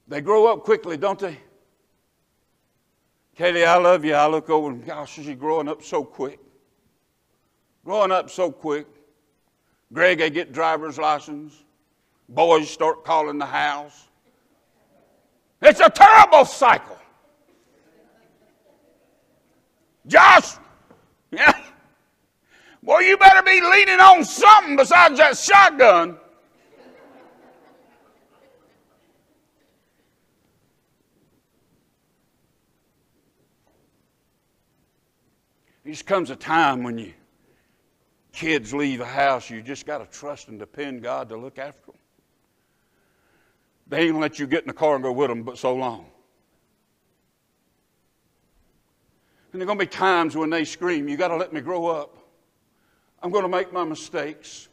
They 0.09 0.21
grow 0.21 0.47
up 0.47 0.65
quickly, 0.65 0.97
don't 0.97 1.19
they? 1.19 1.39
Katie, 3.37 3.65
I 3.65 3.77
love 3.77 4.05
you. 4.05 4.15
I 4.15 4.27
look 4.27 4.51
over 4.51 4.71
and 4.71 4.85
gosh, 4.85 5.13
she's 5.13 5.35
growing 5.37 5.69
up 5.69 5.83
so 5.83 6.05
quick. 6.05 6.41
Growing 7.85 8.13
up 8.13 8.29
so 8.29 8.51
quick. 8.51 8.87
Greg, 9.93 10.19
they 10.19 10.31
get 10.31 10.53
driver's 10.53 10.99
license. 10.99 11.55
Boys 12.29 12.69
start 12.69 13.05
calling 13.05 13.39
the 13.39 13.47
house. 13.47 14.09
It's 15.63 15.81
a 15.81 15.91
terrible 15.91 16.45
cycle. 16.45 16.99
Josh, 20.11 20.57
yeah, 21.31 21.53
well, 22.83 23.01
you 23.01 23.17
better 23.17 23.45
be 23.45 23.61
leaning 23.61 24.01
on 24.01 24.25
something 24.25 24.75
besides 24.75 25.19
that 25.19 25.39
shotgun. 25.39 26.17
There 35.85 35.93
just 35.93 36.07
comes 36.07 36.31
a 36.31 36.37
time 36.37 36.83
when 36.83 36.99
you 36.99 37.15
kids 38.33 38.75
leave 38.75 39.01
a 39.01 39.07
house, 39.07 39.49
you 39.49 39.63
just 39.63 39.87
got 39.87 39.99
to 39.99 40.19
trust 40.19 40.49
and 40.49 40.59
depend 40.59 41.05
God 41.05 41.29
to 41.29 41.37
look 41.37 41.57
after 41.57 41.87
them. 41.87 41.95
They 43.87 44.09
ain't 44.09 44.19
let 44.19 44.41
you 44.41 44.49
get 44.49 44.63
in 44.63 44.67
the 44.67 44.75
car 44.75 44.97
and 44.97 45.05
go 45.05 45.13
with 45.13 45.29
them 45.29 45.45
but 45.45 45.57
so 45.57 45.73
long. 45.73 46.07
And 49.53 49.61
there 49.61 49.67
are 49.67 49.67
going 49.67 49.79
to 49.79 49.85
be 49.85 49.91
times 49.91 50.37
when 50.37 50.51
they 50.51 50.65
scream, 50.65 51.09
You 51.09 51.17
got 51.17 51.29
to 51.29 51.37
let 51.37 51.53
me 51.53 51.61
grow 51.61 51.87
up. 51.87 52.17
I'm 53.23 53.31
going 53.31 53.43
to 53.43 53.49
make 53.49 53.73
my 53.73 53.85
mistakes, 53.85 54.69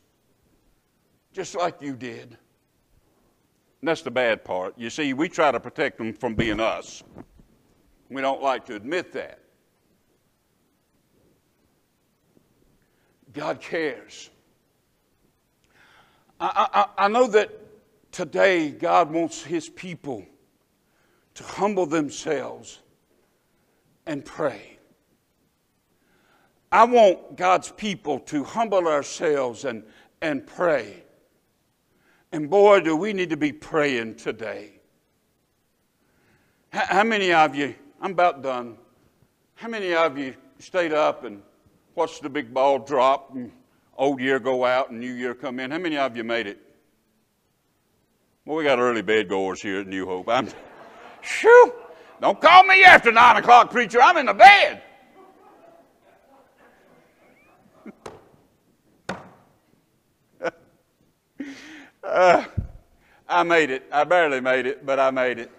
just 1.34 1.55
like 1.55 1.81
you 1.81 1.96
did. 1.96 2.38
And 3.81 3.88
that's 3.88 4.01
the 4.01 4.12
bad 4.12 4.43
part. 4.46 4.74
You 4.77 4.89
see, 4.89 5.13
we 5.13 5.29
try 5.29 5.51
to 5.51 5.60
protect 5.60 5.98
them 5.98 6.13
from 6.13 6.36
being 6.36 6.60
us. 6.60 7.03
We 8.10 8.22
don't 8.22 8.41
like 8.41 8.65
to 8.67 8.75
admit 8.75 9.12
that. 9.13 9.39
God 13.34 13.60
cares. 13.60 14.29
I, 16.39 16.67
I, 16.98 17.05
I 17.05 17.07
know 17.07 17.27
that 17.27 17.51
today 18.12 18.69
God 18.69 19.12
wants 19.12 19.43
His 19.43 19.69
people 19.69 20.25
to 21.34 21.43
humble 21.43 21.86
themselves 21.86 22.79
and 24.08 24.26
pray. 24.26 24.78
I 26.72 26.86
want 26.86 27.38
God's 27.38 27.72
people 27.72 28.20
to 28.22 28.44
humble 28.44 28.88
ourselves 28.88 29.66
and, 29.66 29.84
and 30.22 30.46
pray. 30.46 31.04
And 32.32 32.50
boy, 32.50 32.82
do 32.82 32.96
we 32.96 33.14
need 33.14 33.30
to 33.30 33.38
be 33.38 33.52
praying 33.52 34.16
today. 34.16 34.72
How, 36.70 36.86
how 36.86 37.04
many 37.04 37.32
of 37.32 37.56
you, 37.56 37.76
I'm 38.02 38.12
about 38.12 38.42
done, 38.42 38.78
how 39.56 39.70
many 39.70 39.94
of 39.94 40.18
you 40.18 40.36
stayed 40.60 40.94
up 40.94 41.24
and 41.24 41.42
watched 41.96 42.22
the 42.22 42.30
big 42.30 42.54
ball 42.54 42.80
drop 42.80 43.34
and 43.34 43.52
old 43.98 44.20
year 44.20 44.40
go 44.40 44.66
out 44.66 44.90
and 44.90 45.00
new 45.00 45.14
year 45.14 45.34
come 45.34 45.60
in? 45.60 45.72
How 45.72 45.80
many 45.80 45.98
of 45.98 46.18
you 46.18 46.24
made 46.24 46.48
it? 46.48 46.60
Well, 48.46 48.58
we 48.58 48.64
got 48.64 48.80
early 48.80 49.02
bed 49.02 49.30
goers 49.30 49.62
here 49.62 49.82
at 49.82 49.88
New 49.88 50.06
Hope. 50.06 50.30
I'm, 50.30 50.50
shoo! 51.22 51.74
Don't 52.20 52.42
call 52.42 52.64
me 52.64 52.84
after 52.84 53.12
nine 53.12 53.38
o'clock, 53.38 53.70
preacher. 53.70 54.02
I'm 54.02 54.18
in 54.18 54.26
the 54.26 54.34
bed. 54.34 54.82
uh, 62.04 62.46
I 63.30 63.44
made 63.44 63.70
it. 63.70 63.84
I 63.92 64.04
barely 64.04 64.42
made 64.42 64.66
it, 64.66 64.84
but 64.86 65.00
I 65.00 65.12
made 65.12 65.38
it. 65.38 65.52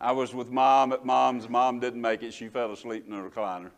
I 0.00 0.10
was 0.12 0.34
with 0.34 0.50
mom 0.50 0.92
at 0.92 1.04
mom's. 1.04 1.48
Mom 1.48 1.78
didn't 1.78 2.00
make 2.00 2.24
it. 2.24 2.34
She 2.34 2.48
fell 2.48 2.72
asleep 2.72 3.06
in 3.08 3.16
the 3.16 3.22
recliner. 3.22 3.70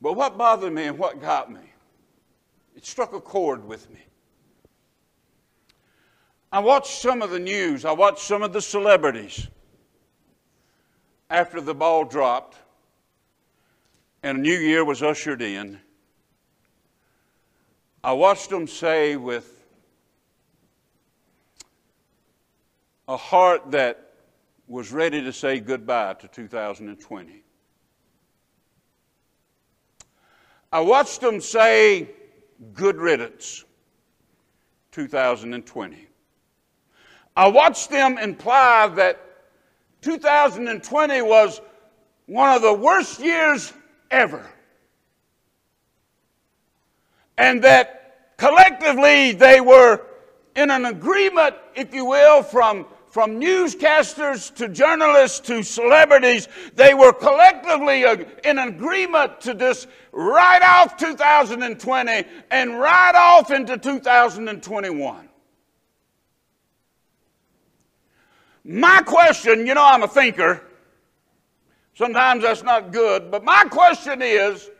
But 0.00 0.14
what 0.14 0.38
bothered 0.38 0.72
me 0.72 0.84
and 0.84 0.98
what 0.98 1.20
got 1.20 1.52
me, 1.52 1.60
it 2.74 2.86
struck 2.86 3.12
a 3.12 3.20
chord 3.20 3.66
with 3.66 3.90
me. 3.90 4.00
I 6.52 6.58
watched 6.58 7.00
some 7.00 7.22
of 7.22 7.30
the 7.30 7.38
news, 7.38 7.84
I 7.84 7.92
watched 7.92 8.20
some 8.20 8.42
of 8.42 8.52
the 8.52 8.60
celebrities 8.60 9.46
after 11.28 11.60
the 11.60 11.74
ball 11.74 12.04
dropped 12.04 12.56
and 14.22 14.38
a 14.38 14.40
new 14.40 14.58
year 14.58 14.84
was 14.84 15.02
ushered 15.02 15.42
in. 15.42 15.78
I 18.02 18.12
watched 18.12 18.50
them 18.50 18.66
say 18.66 19.16
with 19.16 19.64
a 23.06 23.16
heart 23.16 23.70
that 23.70 24.10
was 24.66 24.92
ready 24.92 25.22
to 25.22 25.32
say 25.32 25.60
goodbye 25.60 26.14
to 26.14 26.28
2020. 26.28 27.42
I 30.72 30.80
watched 30.80 31.20
them 31.20 31.40
say 31.40 32.10
good 32.72 32.96
riddance 32.96 33.64
2020. 34.92 36.09
I 37.36 37.48
watched 37.48 37.90
them 37.90 38.18
imply 38.18 38.88
that 38.96 39.20
2020 40.02 41.22
was 41.22 41.60
one 42.26 42.54
of 42.54 42.62
the 42.62 42.74
worst 42.74 43.20
years 43.20 43.72
ever. 44.10 44.48
And 47.36 47.62
that 47.64 48.36
collectively 48.36 49.32
they 49.32 49.60
were 49.60 50.02
in 50.56 50.70
an 50.70 50.84
agreement, 50.84 51.54
if 51.74 51.94
you 51.94 52.04
will, 52.04 52.42
from, 52.42 52.86
from 53.08 53.40
newscasters 53.40 54.54
to 54.56 54.68
journalists 54.68 55.40
to 55.40 55.62
celebrities, 55.62 56.48
they 56.74 56.92
were 56.92 57.12
collectively 57.12 58.04
in 58.44 58.58
agreement 58.58 59.40
to 59.42 59.54
just 59.54 59.88
write 60.12 60.62
off 60.62 60.96
2020 60.96 62.24
and 62.50 62.78
write 62.78 63.14
off 63.14 63.50
into 63.50 63.78
2021. 63.78 65.29
My 68.64 69.00
question, 69.02 69.66
you 69.66 69.74
know, 69.74 69.84
I'm 69.84 70.02
a 70.02 70.08
thinker. 70.08 70.62
Sometimes 71.94 72.42
that's 72.42 72.62
not 72.62 72.92
good, 72.92 73.30
but 73.30 73.44
my 73.44 73.64
question 73.64 74.22
is 74.22 74.70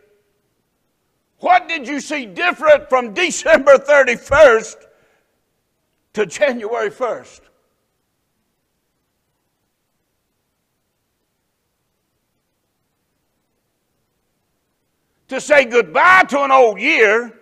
what 1.38 1.68
did 1.68 1.88
you 1.88 2.00
see 2.00 2.26
different 2.26 2.88
from 2.88 3.14
December 3.14 3.76
31st 3.76 4.76
to 6.12 6.26
January 6.26 6.90
1st? 6.90 7.40
To 15.28 15.40
say 15.40 15.64
goodbye 15.64 16.24
to 16.30 16.42
an 16.42 16.50
old 16.50 16.80
year 16.80 17.38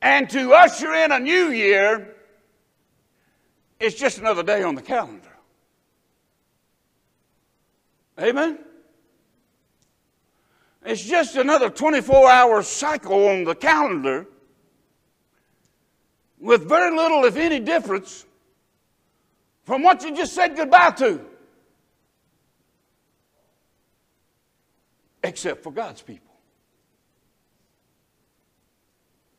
and 0.00 0.30
to 0.30 0.52
usher 0.52 0.94
in 0.94 1.12
a 1.12 1.20
new 1.20 1.50
year 1.50 2.16
it's 3.80 3.96
just 3.96 4.18
another 4.18 4.42
day 4.42 4.62
on 4.62 4.74
the 4.74 4.82
calendar. 4.82 5.26
Amen? 8.20 8.58
It's 10.84 11.02
just 11.02 11.36
another 11.36 11.70
24 11.70 12.30
hour 12.30 12.62
cycle 12.62 13.28
on 13.28 13.44
the 13.44 13.54
calendar 13.54 14.26
with 16.38 16.68
very 16.68 16.94
little, 16.94 17.24
if 17.24 17.36
any, 17.36 17.60
difference 17.60 18.24
from 19.64 19.82
what 19.82 20.02
you 20.02 20.14
just 20.14 20.34
said 20.34 20.56
goodbye 20.56 20.90
to. 20.90 21.20
Except 25.22 25.62
for 25.62 25.72
God's 25.72 26.00
people. 26.00 26.34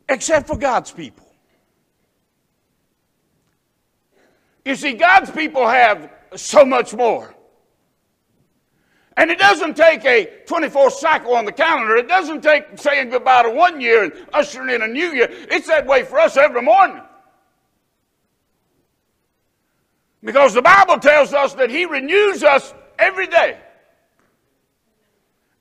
Except 0.08 0.47
for 0.47 0.58
God's 0.58 0.91
people. 0.91 1.31
You 4.65 4.76
see, 4.76 4.93
God's 4.93 5.32
people 5.32 5.67
have 5.67 6.12
so 6.36 6.63
much 6.63 6.93
more. 6.93 7.36
And 9.17 9.30
it 9.30 9.39
doesn't 9.39 9.76
take 9.76 10.06
a 10.06 10.43
24 10.45 10.91
cycle 10.91 11.36
on 11.36 11.45
the 11.45 11.52
calendar. 11.52 11.95
It 11.97 12.08
doesn't 12.08 12.41
take 12.41 12.65
saying 12.76 13.10
goodbye 13.10 13.43
to 13.43 13.50
one 13.50 13.82
year 13.82 14.04
and 14.04 14.13
ushering 14.34 14.74
in 14.74 14.82
a 14.82 14.88
new 14.88 15.12
year. 15.12 15.28
It's 15.30 15.67
that 15.67 15.86
way 15.86 16.04
for 16.04 16.17
us 16.17 16.38
every 16.38 16.62
morning. 16.62 17.02
Because 20.24 20.54
the 20.54 20.62
Bible 20.62 20.97
tells 20.97 21.34
us 21.34 21.54
that 21.56 21.69
He 21.69 21.86
renews 21.86 22.43
us 22.43 22.74
every 22.97 23.28
day. 23.28 23.60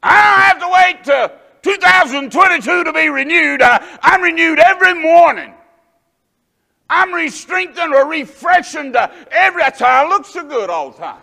I 0.02 0.14
don't 0.14 0.42
have 0.42 0.58
to 0.60 0.68
wait 0.72 1.04
to 1.04 1.40
2022 1.62 2.84
to 2.84 2.92
be 2.92 3.08
renewed. 3.08 3.62
I, 3.62 3.98
I'm 4.02 4.22
renewed 4.22 4.58
every 4.58 4.94
morning. 4.94 5.54
I'm 6.90 7.14
re-strengthened 7.14 7.94
or 7.94 8.06
refreshened 8.08 8.96
uh, 8.96 9.10
every 9.30 9.62
time. 9.62 10.06
I 10.06 10.08
look 10.08 10.26
so 10.26 10.42
good 10.42 10.68
all 10.68 10.90
the 10.90 10.98
time. 10.98 11.22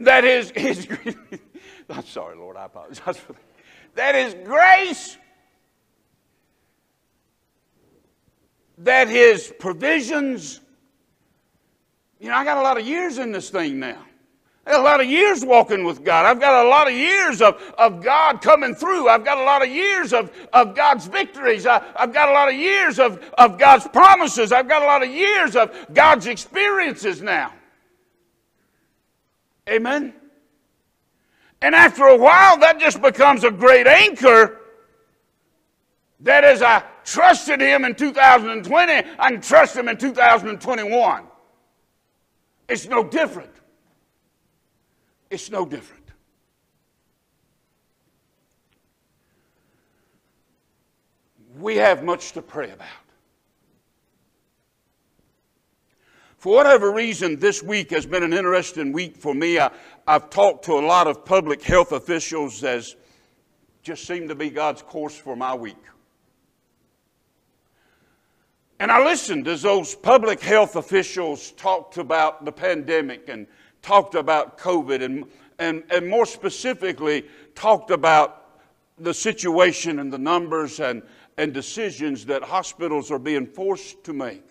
That 0.00 0.24
is 0.24 0.50
His. 0.56 0.88
I'm 1.88 2.04
sorry, 2.04 2.36
Lord. 2.36 2.56
I 2.56 2.64
apologize 2.64 3.16
for 3.16 3.32
that. 3.34 3.42
That 3.94 4.14
is 4.16 4.34
grace. 4.44 5.16
That 8.78 9.08
His 9.08 9.52
provisions. 9.58 10.60
You 12.18 12.28
know, 12.28 12.34
I 12.34 12.44
got 12.44 12.58
a 12.58 12.62
lot 12.62 12.78
of 12.78 12.86
years 12.86 13.18
in 13.18 13.30
this 13.30 13.50
thing 13.50 13.78
now. 13.78 14.02
I 14.66 14.72
got 14.72 14.80
a 14.80 14.82
lot 14.82 15.00
of 15.00 15.06
years 15.06 15.44
walking 15.44 15.84
with 15.84 16.04
God. 16.04 16.26
I've 16.26 16.38
got 16.38 16.64
a 16.64 16.68
lot 16.68 16.86
of 16.86 16.94
years 16.94 17.40
of, 17.40 17.60
of 17.78 18.02
God 18.02 18.42
coming 18.42 18.74
through. 18.74 19.08
I've 19.08 19.24
got 19.24 19.38
a 19.38 19.42
lot 19.42 19.62
of 19.62 19.70
years 19.70 20.12
of, 20.12 20.30
of 20.52 20.74
God's 20.74 21.06
victories. 21.06 21.66
I, 21.66 21.82
I've 21.96 22.12
got 22.12 22.28
a 22.28 22.32
lot 22.32 22.48
of 22.48 22.54
years 22.54 22.98
of, 22.98 23.18
of 23.38 23.58
God's 23.58 23.88
promises. 23.88 24.52
I've 24.52 24.68
got 24.68 24.82
a 24.82 24.84
lot 24.84 25.02
of 25.02 25.10
years 25.10 25.56
of 25.56 25.74
God's 25.92 26.26
experiences 26.26 27.22
now. 27.22 27.54
Amen? 29.68 30.14
And 31.62 31.74
after 31.74 32.04
a 32.04 32.16
while, 32.16 32.58
that 32.58 32.78
just 32.78 33.00
becomes 33.00 33.44
a 33.44 33.50
great 33.50 33.86
anchor 33.86 34.60
that 36.20 36.44
as 36.44 36.60
I 36.60 36.82
trusted 37.04 37.60
Him 37.60 37.84
in 37.84 37.94
2020, 37.94 38.92
I 39.18 39.30
can 39.30 39.40
trust 39.40 39.76
Him 39.76 39.88
in 39.88 39.96
2021. 39.96 41.24
It's 42.68 42.86
no 42.86 43.02
different. 43.04 43.50
It's 45.30 45.50
no 45.50 45.64
different. 45.64 46.00
We 51.58 51.76
have 51.76 52.02
much 52.02 52.32
to 52.32 52.42
pray 52.42 52.70
about. 52.70 52.88
For 56.38 56.54
whatever 56.54 56.90
reason, 56.90 57.38
this 57.38 57.62
week 57.62 57.90
has 57.90 58.06
been 58.06 58.22
an 58.22 58.32
interesting 58.32 58.92
week 58.92 59.16
for 59.16 59.34
me. 59.34 59.58
I, 59.58 59.70
have 60.08 60.30
talked 60.30 60.64
to 60.64 60.72
a 60.72 60.80
lot 60.80 61.06
of 61.06 61.24
public 61.24 61.62
health 61.62 61.92
officials 61.92 62.64
as 62.64 62.96
just 63.82 64.06
seemed 64.06 64.30
to 64.30 64.34
be 64.34 64.48
God's 64.48 64.82
course 64.82 65.14
for 65.14 65.36
my 65.36 65.54
week. 65.54 65.76
And 68.78 68.90
I 68.90 69.04
listened 69.04 69.46
as 69.48 69.60
those 69.62 69.94
public 69.94 70.40
health 70.40 70.76
officials 70.76 71.52
talked 71.52 71.98
about 71.98 72.46
the 72.46 72.52
pandemic 72.52 73.28
and 73.28 73.46
talked 73.82 74.14
about 74.14 74.58
COVID 74.58 75.02
and, 75.02 75.24
and, 75.58 75.84
and 75.90 76.08
more 76.08 76.26
specifically 76.26 77.24
talked 77.54 77.90
about 77.90 78.60
the 78.98 79.14
situation 79.14 79.98
and 79.98 80.12
the 80.12 80.18
numbers 80.18 80.80
and, 80.80 81.02
and 81.38 81.54
decisions 81.54 82.26
that 82.26 82.42
hospitals 82.42 83.10
are 83.10 83.18
being 83.18 83.46
forced 83.46 84.04
to 84.04 84.12
make. 84.12 84.44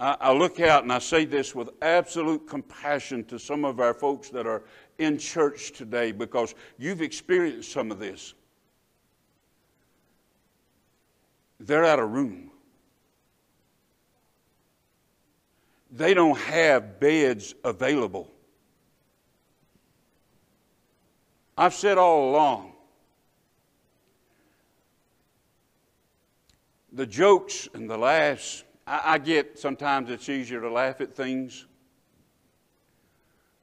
I, 0.00 0.16
I 0.20 0.32
look 0.32 0.58
out 0.58 0.82
and 0.82 0.92
I 0.92 0.98
say 0.98 1.24
this 1.24 1.54
with 1.54 1.70
absolute 1.80 2.48
compassion 2.48 3.24
to 3.26 3.38
some 3.38 3.64
of 3.64 3.78
our 3.78 3.94
folks 3.94 4.30
that 4.30 4.46
are 4.46 4.64
in 4.98 5.18
church 5.18 5.72
today 5.72 6.12
because 6.12 6.54
you've 6.78 7.02
experienced 7.02 7.70
some 7.72 7.90
of 7.90 7.98
this. 7.98 8.34
They're 11.60 11.84
out 11.84 12.00
of 12.00 12.10
room. 12.10 12.51
They 15.92 16.14
don't 16.14 16.38
have 16.38 16.98
beds 16.98 17.54
available. 17.62 18.30
I've 21.56 21.74
said 21.74 21.98
all 21.98 22.30
along 22.30 22.72
the 26.92 27.06
jokes 27.06 27.68
and 27.74 27.88
the 27.88 27.96
laughs, 27.96 28.64
I, 28.86 29.00
I, 29.04 29.18
get 29.18 29.58
sometimes 29.58 30.10
it's 30.10 30.28
easier 30.28 30.60
to 30.60 30.70
laugh 30.70 31.00
at 31.00 31.14
things. 31.14 31.66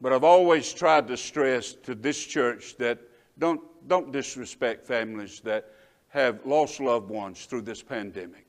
But 0.01 0.13
I've 0.13 0.23
always 0.23 0.73
tried 0.73 1.07
to 1.09 1.17
stress 1.17 1.73
to 1.83 1.93
this 1.93 2.23
church 2.25 2.77
that 2.77 2.99
don't, 3.37 3.61
don't 3.87 4.11
disrespect 4.11 4.85
families 4.85 5.41
that 5.41 5.73
have 6.09 6.45
lost 6.45 6.79
loved 6.79 7.09
ones 7.09 7.45
through 7.45 7.61
this 7.61 7.83
pandemic. 7.83 8.48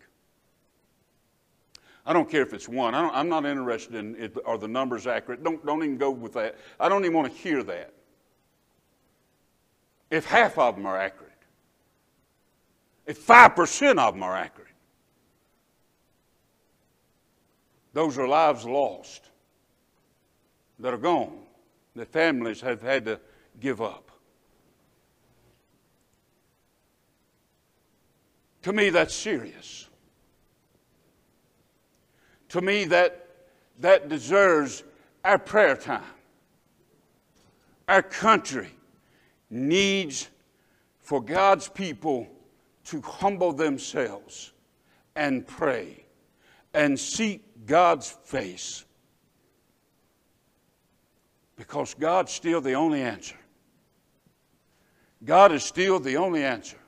I 2.10 2.12
don't 2.12 2.28
care 2.28 2.42
if 2.42 2.52
it's 2.52 2.68
one. 2.68 2.92
I 2.92 3.20
am 3.20 3.28
not 3.28 3.46
interested 3.46 3.94
in 3.94 4.16
it, 4.16 4.36
are 4.44 4.58
the 4.58 4.66
numbers 4.66 5.06
accurate. 5.06 5.44
Don't, 5.44 5.64
don't 5.64 5.80
even 5.84 5.96
go 5.96 6.10
with 6.10 6.32
that. 6.32 6.56
I 6.80 6.88
don't 6.88 7.04
even 7.04 7.16
want 7.16 7.32
to 7.32 7.38
hear 7.40 7.62
that. 7.62 7.94
If 10.10 10.24
half 10.24 10.58
of 10.58 10.74
them 10.74 10.86
are 10.86 10.98
accurate, 10.98 11.30
if 13.06 13.24
5% 13.24 13.98
of 13.98 14.14
them 14.14 14.24
are 14.24 14.34
accurate, 14.34 14.74
those 17.92 18.18
are 18.18 18.26
lives 18.26 18.64
lost 18.64 19.30
that 20.80 20.92
are 20.92 20.98
gone, 20.98 21.38
that 21.94 22.08
families 22.08 22.60
have 22.60 22.82
had 22.82 23.04
to 23.04 23.20
give 23.60 23.80
up. 23.80 24.10
To 28.62 28.72
me, 28.72 28.90
that's 28.90 29.14
serious. 29.14 29.89
To 32.50 32.60
me, 32.60 32.84
that, 32.84 33.26
that 33.78 34.08
deserves 34.08 34.82
our 35.24 35.38
prayer 35.38 35.76
time. 35.76 36.02
Our 37.88 38.02
country 38.02 38.70
needs 39.48 40.28
for 40.98 41.20
God's 41.20 41.68
people 41.68 42.28
to 42.84 43.00
humble 43.00 43.52
themselves 43.52 44.52
and 45.16 45.46
pray 45.46 46.04
and 46.72 46.98
seek 46.98 47.66
God's 47.66 48.10
face. 48.24 48.84
Because 51.56 51.94
God's 51.94 52.32
still 52.32 52.60
the 52.60 52.74
only 52.74 53.02
answer. 53.02 53.36
God 55.24 55.52
is 55.52 55.62
still 55.62 56.00
the 56.00 56.16
only 56.16 56.44
answer 56.44 56.78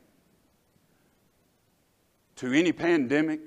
to 2.37 2.53
any 2.53 2.73
pandemic, 2.73 3.41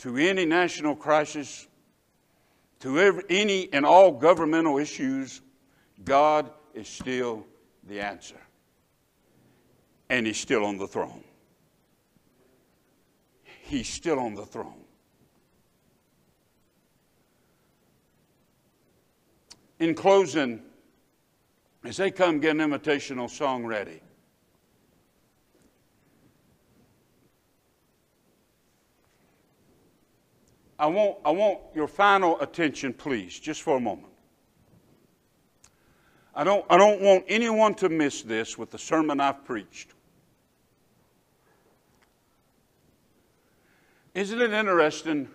to 0.00 0.16
any 0.16 0.46
national 0.46 0.96
crisis, 0.96 1.68
to 2.80 2.98
every, 2.98 3.22
any 3.28 3.70
and 3.72 3.84
all 3.84 4.12
governmental 4.12 4.78
issues, 4.78 5.42
God 6.04 6.50
is 6.72 6.88
still 6.88 7.44
the 7.86 8.00
answer. 8.00 8.40
And 10.08 10.26
He's 10.26 10.38
still 10.38 10.64
on 10.64 10.78
the 10.78 10.86
throne. 10.86 11.22
He's 13.44 13.88
still 13.88 14.18
on 14.18 14.34
the 14.34 14.46
throne. 14.46 14.84
In 19.78 19.94
closing, 19.94 20.62
as 21.84 21.98
they 21.98 22.10
come 22.10 22.40
get 22.40 22.56
an 22.56 22.70
invitational 22.70 23.28
song 23.28 23.66
ready, 23.66 24.00
I 30.80 30.86
want, 30.86 31.18
I 31.26 31.30
want 31.30 31.58
your 31.74 31.86
final 31.86 32.40
attention, 32.40 32.94
please, 32.94 33.38
just 33.38 33.60
for 33.60 33.76
a 33.76 33.80
moment. 33.80 34.14
I 36.34 36.42
don't, 36.42 36.64
I 36.70 36.78
don't 36.78 37.02
want 37.02 37.24
anyone 37.28 37.74
to 37.74 37.90
miss 37.90 38.22
this 38.22 38.56
with 38.56 38.70
the 38.70 38.78
sermon 38.78 39.20
I've 39.20 39.44
preached. 39.44 39.92
Isn't 44.14 44.40
it 44.40 44.54
interesting? 44.54 45.28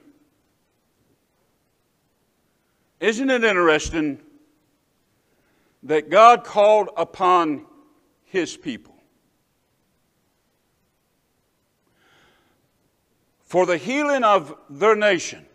Isn't 3.00 3.30
it 3.30 3.44
interesting 3.44 4.22
that 5.84 6.10
God 6.10 6.44
called 6.44 6.90
upon 6.98 7.68
his 8.24 8.58
people 8.58 8.95
for 13.56 13.66
the 13.66 13.78
healing 13.78 14.26
of 14.26 14.54
their 14.70 14.98
nation, 14.98 15.46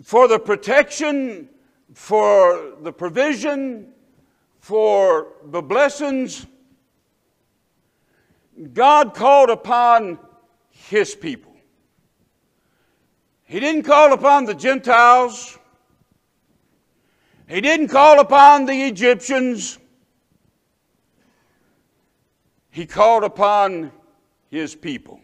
for 0.00 0.28
the 0.28 0.38
protection, 0.38 1.48
for 1.94 2.74
the 2.82 2.92
provision, 2.92 3.92
for 4.60 5.32
the 5.46 5.60
blessings. 5.60 6.46
God 8.72 9.14
called 9.14 9.50
upon 9.50 10.20
his 10.70 11.16
people. 11.16 11.56
He 13.46 13.58
didn't 13.58 13.82
call 13.82 14.12
upon 14.12 14.44
the 14.44 14.54
Gentiles. 14.54 15.58
He 17.48 17.60
didn't 17.60 17.88
call 17.88 18.20
upon 18.20 18.66
the 18.66 18.80
Egyptians. 18.84 19.80
He 22.70 22.86
called 22.86 23.24
upon 23.24 23.90
his 24.50 24.74
people. 24.74 25.20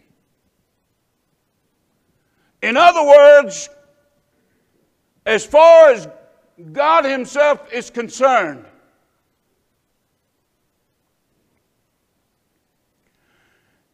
In 2.61 2.77
other 2.77 3.03
words, 3.03 3.69
as 5.25 5.45
far 5.45 5.89
as 5.89 6.07
God 6.71 7.05
Himself 7.05 7.71
is 7.73 7.89
concerned, 7.89 8.65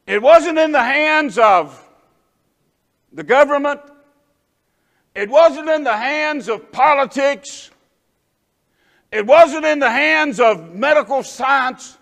it 0.05 0.21
wasn't 0.21 0.57
in 0.57 0.71
the 0.71 0.83
hands 0.83 1.37
of 1.37 1.83
the 3.11 3.23
government, 3.23 3.81
it 5.15 5.29
wasn't 5.29 5.69
in 5.69 5.83
the 5.83 5.97
hands 5.97 6.47
of 6.47 6.71
politics, 6.71 7.71
it 9.11 9.25
wasn't 9.25 9.65
in 9.65 9.79
the 9.79 9.89
hands 9.89 10.39
of 10.39 10.75
medical 10.75 11.23
science. 11.23 11.97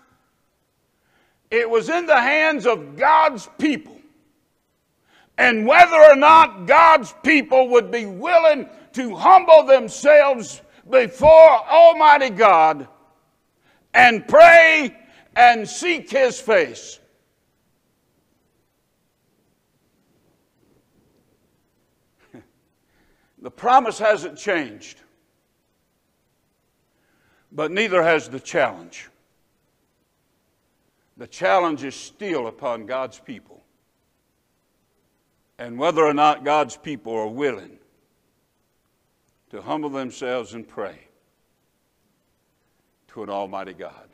It 1.50 1.68
was 1.68 1.88
in 1.88 2.06
the 2.06 2.20
hands 2.20 2.66
of 2.66 2.96
God's 2.96 3.48
people. 3.58 3.96
And 5.38 5.66
whether 5.66 5.96
or 5.96 6.16
not 6.16 6.66
God's 6.66 7.14
people 7.22 7.68
would 7.68 7.90
be 7.90 8.06
willing 8.06 8.68
to 8.94 9.14
humble 9.14 9.62
themselves 9.64 10.60
before 10.90 11.68
Almighty 11.68 12.30
God 12.30 12.88
and 13.94 14.26
pray 14.26 14.96
and 15.36 15.68
seek 15.68 16.10
His 16.10 16.40
face. 16.40 16.98
the 23.40 23.50
promise 23.50 23.98
hasn't 23.98 24.38
changed, 24.38 25.00
but 27.52 27.70
neither 27.70 28.02
has 28.02 28.28
the 28.28 28.40
challenge. 28.40 29.08
The 31.18 31.26
challenge 31.26 31.84
is 31.84 31.94
still 31.94 32.46
upon 32.46 32.86
God's 32.86 33.18
people. 33.18 33.58
and 35.58 35.76
whether 35.78 36.04
or 36.04 36.14
not 36.14 36.44
God's 36.44 36.76
people 36.76 37.12
are 37.12 37.26
willing 37.26 37.78
to 39.50 39.60
humble 39.60 39.90
themselves 39.90 40.54
and 40.54 40.66
pray 40.66 41.08
to 43.08 43.22
an 43.24 43.30
Almighty 43.30 43.74
God. 43.74 44.07